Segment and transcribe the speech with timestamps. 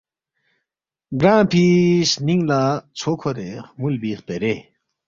[1.19, 1.65] گرانگفی
[2.11, 2.61] سنینگلا
[2.99, 4.55] ژھو کھورے خمولبی خپرے